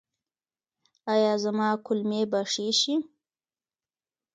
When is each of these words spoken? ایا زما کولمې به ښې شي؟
ایا 1.13 1.33
زما 1.43 1.69
کولمې 1.85 2.21
به 2.31 2.41
ښې 2.51 2.67
شي؟ 2.79 2.95